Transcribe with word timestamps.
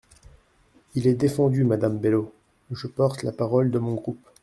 Il 0.95 1.05
est 1.05 1.13
défendu, 1.13 1.63
madame 1.63 1.99
Bello? 1.99 2.33
Je 2.71 2.87
porte 2.87 3.21
la 3.21 3.31
parole 3.31 3.69
de 3.69 3.77
mon 3.77 3.93
groupe. 3.93 4.27